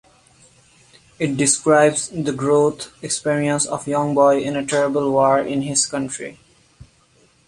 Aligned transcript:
It 1.19 1.37
describes 1.37 2.07
the 2.09 2.31
growth 2.33 2.91
experience 3.03 3.67
of 3.67 3.87
young 3.87 4.15
boy 4.15 4.39
in 4.41 4.55
a 4.55 4.65
terrible 4.65 5.11
war 5.11 5.37
in 5.39 5.61
his 5.61 5.85
country. 5.85 6.39